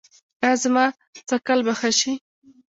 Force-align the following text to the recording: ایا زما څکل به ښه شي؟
ایا 0.43 0.55
زما 0.63 0.85
څکل 1.27 1.59
به 1.65 1.73
ښه 1.79 1.91
شي؟ 1.99 2.13